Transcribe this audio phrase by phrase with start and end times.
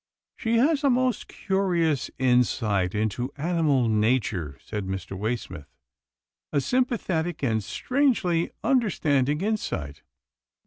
[0.41, 5.15] "She has a most curious insight into animal nature," said Mr.
[5.15, 5.67] Waysmith."
[6.51, 10.01] A sympathetic and strangely understanding insight.